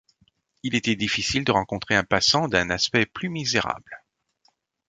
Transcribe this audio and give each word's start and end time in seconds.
Il 0.63 0.73
était 0.73 0.95
difficile 0.95 1.43
de 1.43 1.51
rencontrer 1.51 1.93
un 1.95 2.03
passant 2.03 2.47
d’un 2.47 2.71
aspect 2.71 3.05
plus 3.05 3.29
misérable. 3.29 4.01